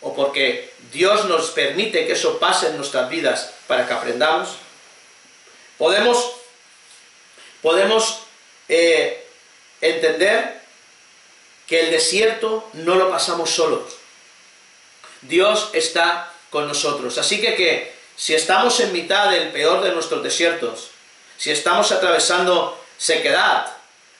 [0.00, 4.50] o porque Dios nos permite que eso pase en nuestras vidas para que aprendamos.
[5.78, 6.32] Podemos
[7.62, 8.20] podemos
[8.68, 9.26] eh,
[9.80, 10.60] entender
[11.66, 13.96] que el desierto no lo pasamos solos.
[15.28, 17.18] Dios está con nosotros.
[17.18, 20.90] Así que, que si estamos en mitad del peor de nuestros desiertos,
[21.36, 23.66] si estamos atravesando sequedad,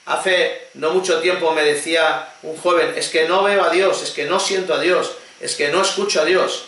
[0.05, 4.11] hace no mucho tiempo me decía un joven, es que no veo a Dios, es
[4.11, 6.65] que no siento a Dios, es que no escucho a Dios.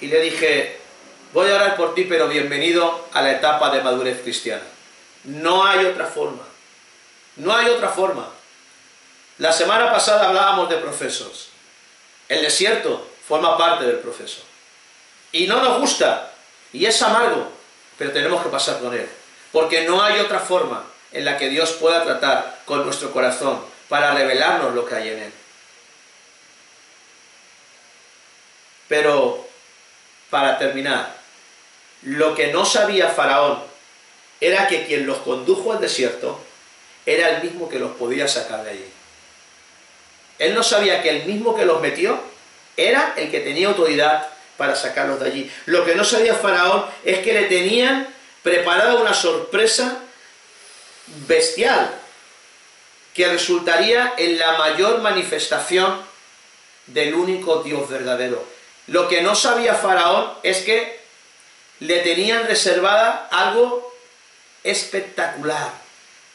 [0.00, 0.78] Y le dije,
[1.32, 4.64] voy a orar por ti, pero bienvenido a la etapa de madurez cristiana.
[5.24, 6.44] No hay otra forma.
[7.36, 8.28] No hay otra forma.
[9.38, 11.48] La semana pasada hablábamos de procesos.
[12.28, 14.42] El desierto forma parte del proceso.
[15.30, 16.32] Y no nos gusta.
[16.72, 17.48] Y es amargo.
[17.96, 19.08] Pero tenemos que pasar con él.
[19.52, 24.14] Porque no hay otra forma en la que Dios pueda tratar con nuestro corazón para
[24.14, 25.32] revelarnos lo que hay en él.
[28.88, 29.46] Pero,
[30.28, 31.14] para terminar,
[32.02, 33.62] lo que no sabía Faraón
[34.40, 36.40] era que quien los condujo al desierto
[37.06, 38.92] era el mismo que los podía sacar de allí.
[40.40, 42.29] Él no sabía que el mismo que los metió
[42.76, 45.52] era el que tenía autoridad para sacarlos de allí.
[45.66, 48.06] Lo que no sabía Faraón es que le tenían
[48.42, 49.98] preparada una sorpresa
[51.26, 51.90] bestial
[53.14, 56.00] que resultaría en la mayor manifestación
[56.86, 58.44] del único Dios verdadero.
[58.86, 61.00] Lo que no sabía Faraón es que
[61.80, 63.94] le tenían reservada algo
[64.62, 65.79] espectacular.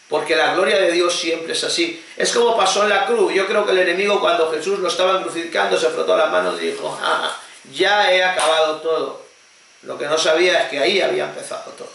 [0.09, 2.03] Porque la gloria de Dios siempre es así.
[2.15, 3.33] Es como pasó en la cruz.
[3.33, 6.67] Yo creo que el enemigo cuando Jesús lo estaba crucificando se frotó las manos y
[6.67, 7.35] dijo, ah,
[7.71, 9.25] ya he acabado todo.
[9.83, 11.91] Lo que no sabía es que ahí había empezado todo.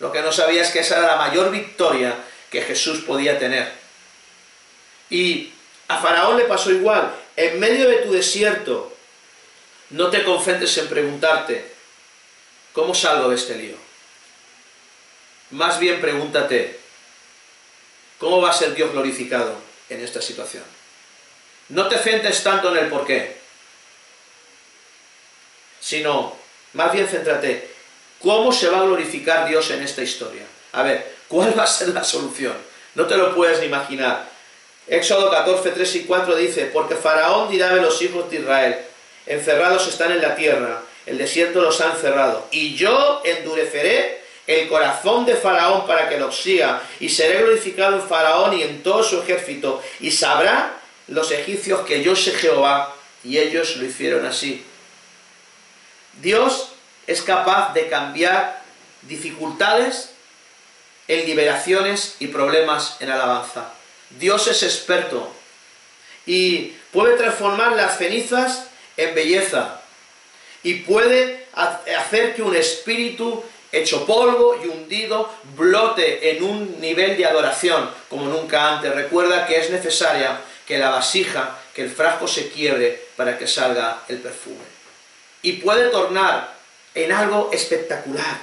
[0.00, 2.14] Lo que no sabía es que esa era la mayor victoria
[2.50, 3.72] que Jesús podía tener.
[5.10, 5.52] Y
[5.88, 7.14] a Faraón le pasó igual.
[7.36, 8.92] En medio de tu desierto,
[9.90, 11.72] no te concentres en preguntarte,
[12.72, 13.76] ¿cómo salgo de este lío?
[15.50, 16.78] Más bien pregúntate,
[18.18, 19.56] ¿cómo va a ser Dios glorificado
[19.88, 20.64] en esta situación?
[21.70, 23.36] No te centres tanto en el por qué,
[25.80, 26.36] sino
[26.72, 27.70] más bien céntrate,
[28.20, 30.42] ¿cómo se va a glorificar Dios en esta historia?
[30.72, 32.54] A ver, ¿cuál va a ser la solución?
[32.94, 34.28] No te lo puedes ni imaginar.
[34.86, 38.78] Éxodo 14, 3 y 4 dice, porque Faraón dirá de los hijos de Israel,
[39.26, 45.26] encerrados están en la tierra, el desierto los ha encerrado, y yo endureceré el corazón
[45.26, 49.20] de Faraón para que lo siga, y seré glorificado en Faraón y en todo su
[49.20, 54.64] ejército, y sabrá los egipcios que yo sé Jehová, y ellos lo hicieron así.
[56.20, 56.70] Dios
[57.06, 58.62] es capaz de cambiar
[59.02, 60.10] dificultades
[61.08, 63.72] en liberaciones y problemas en alabanza.
[64.18, 65.30] Dios es experto
[66.26, 69.80] y puede transformar las cenizas en belleza
[70.62, 77.26] y puede hacer que un espíritu hecho polvo y hundido brote en un nivel de
[77.26, 78.94] adoración como nunca antes.
[78.94, 84.02] Recuerda que es necesaria que la vasija, que el frasco se quiebre para que salga
[84.08, 84.64] el perfume.
[85.42, 86.54] Y puede tornar
[86.94, 88.38] en algo espectacular.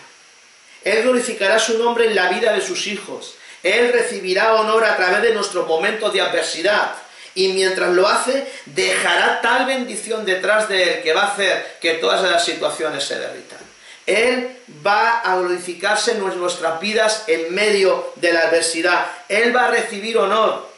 [0.84, 3.36] Él glorificará su nombre en la vida de sus hijos.
[3.64, 6.94] Él recibirá honor a través de nuestros momentos de adversidad.
[7.34, 11.96] Y mientras lo hace, dejará tal bendición detrás de él que va a hacer que
[11.96, 13.65] todas las situaciones se derritan.
[14.06, 19.08] Él va a glorificarse en nuestras vidas en medio de la adversidad.
[19.28, 20.70] Él va a recibir honor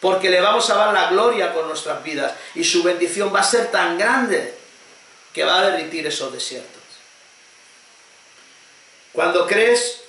[0.00, 3.44] porque le vamos a dar la gloria con nuestras vidas y su bendición va a
[3.44, 4.54] ser tan grande
[5.32, 6.82] que va a derritir esos desiertos.
[9.12, 10.02] Cuando crees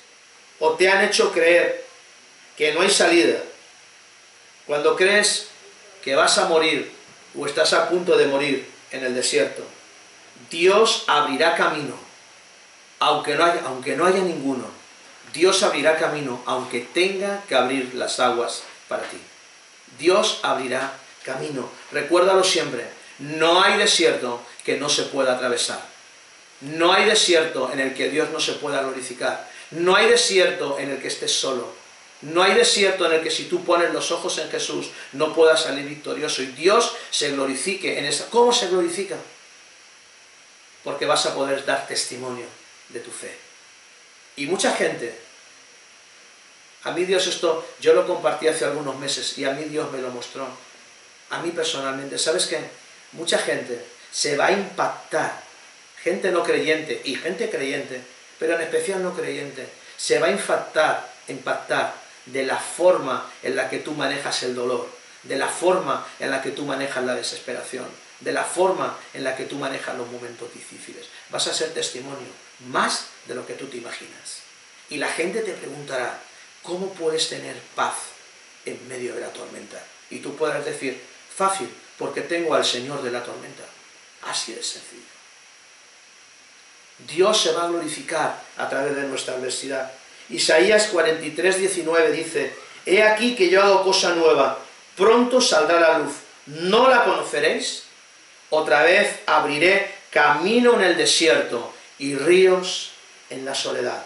[0.60, 1.86] o te han hecho creer
[2.58, 3.40] que no hay salida,
[4.68, 5.48] cuando crees
[6.04, 6.92] que vas a morir
[7.38, 9.64] o estás a punto de morir en el desierto,
[10.50, 11.96] Dios abrirá camino,
[13.00, 14.66] aunque no haya, aunque no haya ninguno.
[15.34, 19.18] Dios abrirá camino, aunque tenga que abrir las aguas para ti.
[20.00, 20.94] Dios abrirá
[21.24, 21.70] camino.
[21.92, 22.88] Recuérdalo siempre,
[23.20, 25.80] no hay desierto que no se pueda atravesar.
[26.62, 29.50] No hay desierto en el que Dios no se pueda glorificar.
[29.72, 31.74] No hay desierto en el que estés solo.
[32.22, 35.64] No hay desierto en el que si tú pones los ojos en Jesús no puedas
[35.64, 38.30] salir victorioso y Dios se glorifique en esa.
[38.30, 39.18] ¿Cómo se glorifica?
[40.86, 42.46] Porque vas a poder dar testimonio
[42.90, 43.36] de tu fe.
[44.38, 45.18] Y mucha gente,
[46.84, 50.00] a mí Dios esto, yo lo compartí hace algunos meses y a mí Dios me
[50.00, 50.48] lo mostró.
[51.32, 52.60] A mí personalmente, ¿sabes qué?
[53.14, 55.42] Mucha gente se va a impactar,
[56.02, 58.02] gente no creyente y gente creyente,
[58.40, 59.68] pero en especial no creyente,
[59.98, 61.94] se va a impactar, impactar
[62.26, 64.88] de la forma en la que tú manejas el dolor,
[65.24, 67.86] de la forma en la que tú manejas la desesperación,
[68.20, 71.08] de la forma en la que tú manejas los momentos difíciles.
[71.30, 72.28] Vas a ser testimonio
[72.68, 74.40] más de lo que tú te imaginas.
[74.90, 76.20] Y la gente te preguntará,
[76.62, 77.96] ¿cómo puedes tener paz
[78.66, 79.84] en medio de la tormenta?
[80.10, 81.02] Y tú podrás decir,
[81.36, 83.64] fácil, porque tengo al Señor de la tormenta.
[84.24, 85.02] Así de sencillo.
[87.08, 89.92] Dios se va a glorificar a través de nuestra adversidad.
[90.30, 94.60] Isaías 43, 19 dice, He aquí que yo hago cosa nueva,
[94.96, 96.14] pronto saldrá la luz,
[96.46, 97.85] ¿no la conoceréis?
[98.50, 102.92] Otra vez abriré camino en el desierto y ríos
[103.30, 104.06] en la soledad.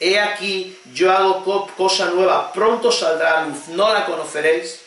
[0.00, 4.80] He aquí yo hago cosa nueva, pronto saldrá la luz, ¿no la conoceréis?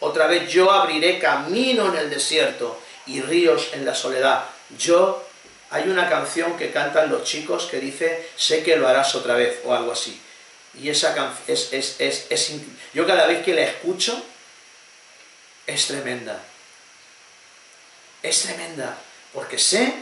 [0.00, 4.44] Otra vez yo abriré camino en el desierto y ríos en la soledad.
[4.78, 5.24] Yo,
[5.70, 9.60] hay una canción que cantan los chicos que dice, sé que lo harás otra vez,
[9.64, 10.20] o algo así.
[10.80, 12.52] Y esa canción es, es, es, es,
[12.94, 14.22] yo cada vez que la escucho,
[15.66, 16.40] es tremenda.
[18.22, 18.98] Es tremenda,
[19.32, 19.94] porque sé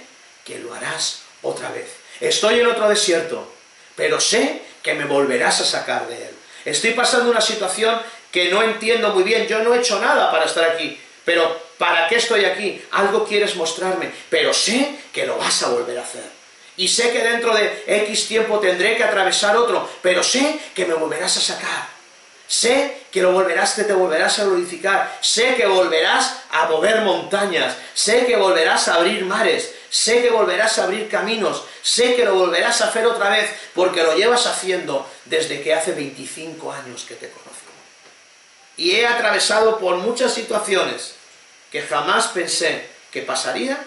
[0.45, 1.89] que lo harás otra vez.
[2.21, 3.53] Estoy en otro desierto,
[3.95, 6.35] pero sé que me volverás a sacar de él.
[6.65, 8.01] Estoy pasando una situación
[8.31, 12.09] que no entiendo muy bien, yo no he hecho nada para estar aquí, pero ¿para
[12.09, 12.83] qué estoy aquí?
[12.93, 16.25] Algo quieres mostrarme, pero sé que lo vas a volver a hacer.
[16.77, 20.95] Y sé que dentro de X tiempo tendré que atravesar otro, pero sé que me
[20.95, 21.96] volverás a sacar.
[22.49, 25.19] Sé que lo volverás, que te volverás a glorificar.
[25.21, 27.77] Sé que volverás a mover montañas.
[27.95, 29.73] Sé que volverás a abrir mares.
[29.91, 31.65] Sé que volverás a abrir caminos.
[31.83, 35.93] Sé que lo volverás a hacer otra vez porque lo llevas haciendo desde que hace
[35.93, 37.67] 25 años que te conozco
[38.77, 41.15] y he atravesado por muchas situaciones
[41.71, 43.83] que jamás pensé que pasaría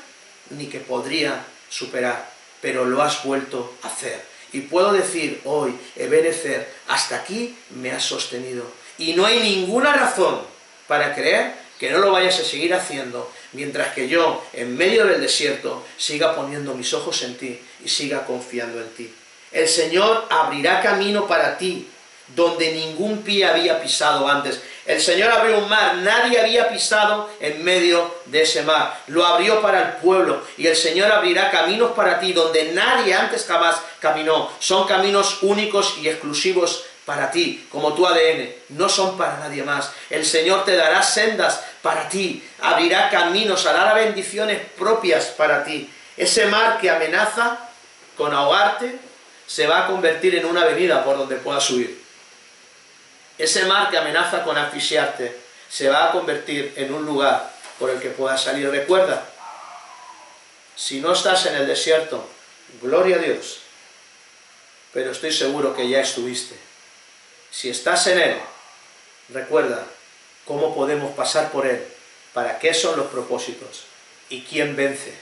[0.50, 4.22] ni que podría superar, pero lo has vuelto a hacer.
[4.52, 8.66] Y puedo decir hoy, Ebenezer, hasta aquí me has sostenido.
[8.98, 10.42] Y no hay ninguna razón
[10.88, 15.22] para creer que no lo vayas a seguir haciendo, mientras que yo, en medio del
[15.22, 19.14] desierto, siga poniendo mis ojos en ti y siga confiando en ti.
[19.52, 21.88] El Señor abrirá camino para ti,
[22.36, 24.60] donde ningún pie había pisado antes.
[24.90, 29.00] El Señor abrió un mar, nadie había pisado en medio de ese mar.
[29.06, 33.46] Lo abrió para el pueblo y el Señor abrirá caminos para ti donde nadie antes
[33.46, 34.50] jamás caminó.
[34.58, 38.50] Son caminos únicos y exclusivos para ti, como tu ADN.
[38.70, 39.92] No son para nadie más.
[40.10, 45.88] El Señor te dará sendas para ti, abrirá caminos, hará bendiciones propias para ti.
[46.18, 47.60] Ese mar que amenaza
[48.18, 48.98] con ahogarte,
[49.46, 51.99] se va a convertir en una avenida por donde puedas huir.
[53.40, 55.36] Ese mar que amenaza con asfixiarte
[55.70, 58.70] se va a convertir en un lugar por el que puedas salir.
[58.70, 59.24] Recuerda,
[60.76, 62.28] si no estás en el desierto,
[62.82, 63.62] gloria a Dios,
[64.94, 66.56] pero estoy seguro que ya estuviste.
[67.50, 68.38] Si estás en Él,
[69.30, 69.86] recuerda
[70.44, 71.82] cómo podemos pasar por Él,
[72.34, 73.86] para qué son los propósitos
[74.30, 75.14] y quién vence.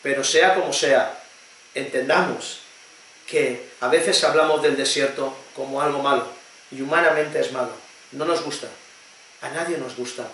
[0.00, 1.18] Pero sea como sea,
[1.74, 2.60] entendamos
[3.26, 6.35] que a veces hablamos del desierto como algo malo,
[6.76, 7.72] y humanamente es malo,
[8.12, 8.68] no nos gusta,
[9.40, 10.26] a nadie nos gusta,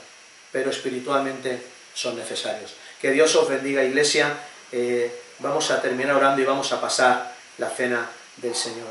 [0.51, 1.63] pero espiritualmente
[1.95, 2.75] son necesarios.
[3.01, 4.37] Que Dios os bendiga, iglesia.
[4.71, 8.89] Eh, vamos a terminar orando y vamos a pasar la cena del Señor.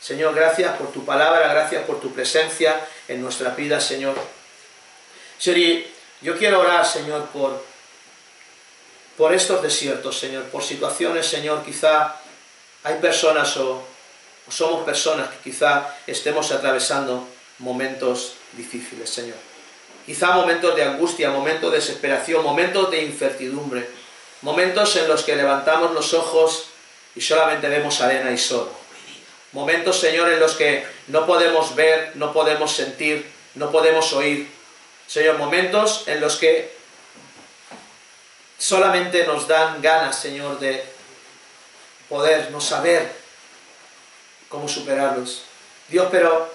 [0.00, 4.16] Señor, gracias por tu palabra, gracias por tu presencia en nuestra vida, Señor.
[5.38, 5.84] Señor,
[6.20, 7.64] yo quiero orar, Señor, por,
[9.16, 12.16] por estos desiertos, Señor, por situaciones, Señor, quizá
[12.84, 13.86] hay personas o,
[14.48, 17.28] somos personas que quizá estemos atravesando
[17.58, 19.36] momentos difíciles, Señor.
[20.04, 23.88] Quizá momentos de angustia, momentos de desesperación, momentos de incertidumbre,
[24.42, 26.66] momentos en los que levantamos los ojos
[27.14, 28.68] y solamente vemos arena y sol.
[29.52, 34.50] Momentos, Señor, en los que no podemos ver, no podemos sentir, no podemos oír.
[35.06, 36.74] Señor, momentos en los que
[38.58, 40.82] solamente nos dan ganas, Señor, de
[42.08, 43.21] poder no saber
[44.52, 45.44] cómo superarlos.
[45.88, 46.54] Dios, pero,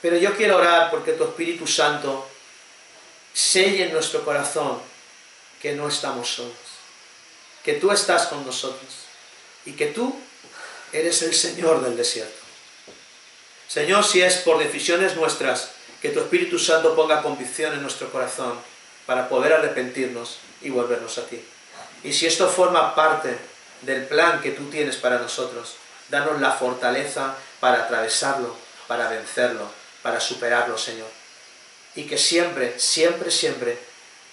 [0.00, 2.26] pero yo quiero orar porque tu Espíritu Santo
[3.34, 4.80] selle en nuestro corazón
[5.60, 6.56] que no estamos solos,
[7.62, 8.90] que tú estás con nosotros
[9.66, 10.18] y que tú
[10.92, 12.40] eres el Señor del desierto.
[13.68, 18.58] Señor, si es por decisiones nuestras, que tu Espíritu Santo ponga convicción en nuestro corazón
[19.04, 21.44] para poder arrepentirnos y volvernos a ti.
[22.04, 23.36] Y si esto forma parte
[23.82, 25.76] del plan que tú tienes para nosotros.
[26.08, 28.56] Danos la fortaleza para atravesarlo,
[28.86, 29.70] para vencerlo,
[30.02, 31.08] para superarlo, Señor.
[31.94, 33.78] Y que siempre, siempre, siempre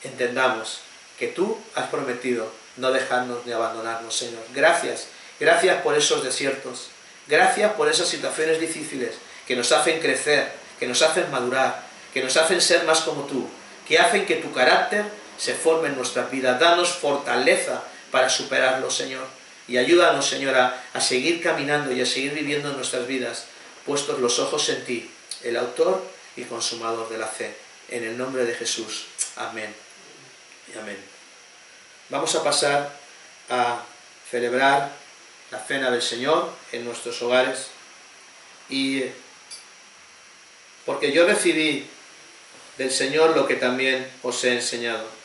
[0.04, 0.82] entendamos
[1.18, 4.44] que tú has prometido no dejarnos ni abandonarnos, Señor.
[4.54, 5.08] Gracias,
[5.40, 6.90] gracias por esos desiertos.
[7.28, 9.16] Gracias por esas situaciones difíciles
[9.48, 13.50] que nos hacen crecer, que nos hacen madurar, que nos hacen ser más como tú,
[13.88, 15.06] que hacen que tu carácter
[15.38, 16.58] se forme en nuestra vida.
[16.58, 19.26] Danos fortaleza para superarlo, Señor.
[19.68, 23.46] Y ayúdanos, Señora, a seguir caminando y a seguir viviendo nuestras vidas,
[23.86, 25.12] puestos los ojos en ti,
[25.44, 26.04] el autor
[26.36, 27.56] y consumador de la fe.
[27.90, 29.06] En el nombre de Jesús.
[29.36, 29.74] Amén.
[30.80, 30.98] Amén.
[32.10, 32.92] Vamos a pasar
[33.50, 33.84] a
[34.30, 34.92] celebrar
[35.52, 37.68] la cena del Señor en nuestros hogares.
[38.70, 39.04] Y
[40.86, 41.88] porque yo recibí
[42.78, 45.16] del Señor lo que también os he enseñado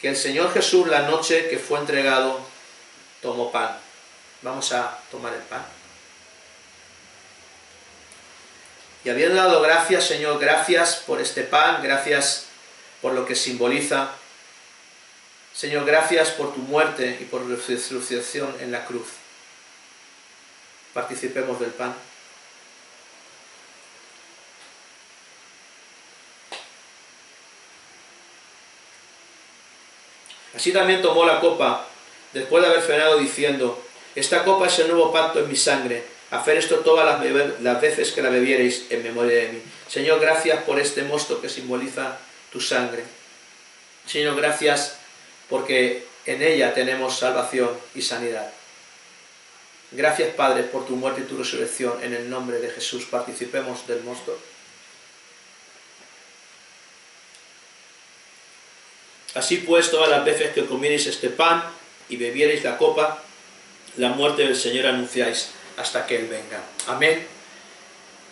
[0.00, 2.40] que el Señor Jesús la noche que fue entregado
[3.22, 3.78] tomó pan.
[4.42, 5.64] Vamos a tomar el pan.
[9.04, 12.46] Y habiendo dado gracias, Señor, gracias por este pan, gracias
[13.00, 14.10] por lo que simboliza.
[15.54, 19.08] Señor, gracias por tu muerte y por tu resurrección en la cruz.
[20.92, 21.94] Participemos del pan.
[30.54, 31.86] Así también tomó la copa,
[32.32, 33.82] después de haber frenado diciendo,
[34.14, 37.06] esta copa es el nuevo pacto en mi sangre, hacer esto todas
[37.60, 39.62] las, veces que la bebierais en memoria de mí.
[39.88, 42.18] Señor, gracias por este mosto que simboliza
[42.52, 43.04] tu sangre.
[44.06, 44.98] Señor, gracias
[45.48, 48.50] porque en ella tenemos salvación y sanidad.
[49.90, 52.02] Gracias, Padre, por tu muerte y tu resurrección.
[52.02, 54.38] En el nombre de Jesús participemos del mosto.
[59.34, 61.62] Así pues, todas las veces que comierais este pan
[62.08, 63.22] y bebierais la copa,
[63.96, 66.60] la muerte del Señor anunciáis hasta que Él venga.
[66.86, 67.26] Amén,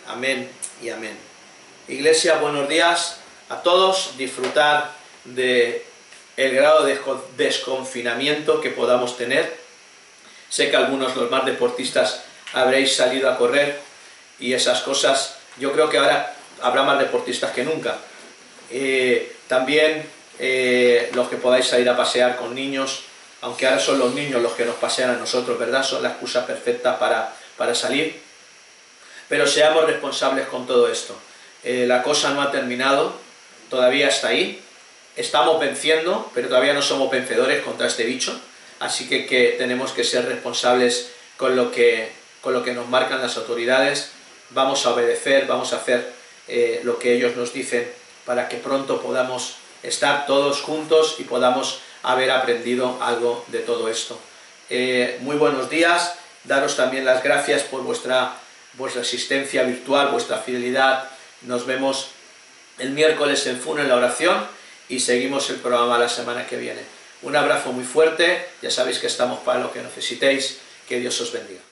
[0.07, 0.49] amén
[0.81, 1.17] y amén.
[1.87, 3.19] Iglesia, buenos días
[3.49, 4.17] a todos.
[4.17, 4.91] Disfrutar
[5.25, 5.85] de
[6.35, 6.99] el grado de
[7.37, 9.57] desconfinamiento que podamos tener.
[10.49, 12.23] Sé que algunos, los más deportistas,
[12.53, 13.79] habréis salido a correr
[14.39, 15.37] y esas cosas.
[15.59, 17.97] Yo creo que ahora habrá más deportistas que nunca.
[18.69, 20.07] Eh, también
[20.39, 23.03] eh, los que podáis salir a pasear con niños,
[23.41, 25.83] aunque ahora son los niños los que nos pasean a nosotros, ¿verdad?
[25.83, 28.19] Son la excusa perfecta para, para salir.
[29.29, 31.15] Pero seamos responsables con todo esto.
[31.63, 33.13] Eh, la cosa no ha terminado,
[33.69, 34.61] todavía está ahí.
[35.15, 38.39] Estamos venciendo, pero todavía no somos vencedores contra este bicho.
[38.79, 42.11] Así que, que tenemos que ser responsables con lo que,
[42.41, 44.11] con lo que nos marcan las autoridades.
[44.51, 46.11] Vamos a obedecer, vamos a hacer
[46.47, 47.91] eh, lo que ellos nos dicen
[48.25, 54.19] para que pronto podamos estar todos juntos y podamos haber aprendido algo de todo esto.
[54.69, 58.35] Eh, muy buenos días, daros también las gracias por vuestra,
[58.73, 61.09] vuestra asistencia virtual, vuestra fidelidad.
[61.41, 62.09] Nos vemos
[62.79, 64.45] el miércoles en Funo en la oración
[64.89, 66.81] y seguimos el programa la semana que viene.
[67.21, 71.31] Un abrazo muy fuerte, ya sabéis que estamos para lo que necesitéis, que Dios os
[71.31, 71.66] bendiga.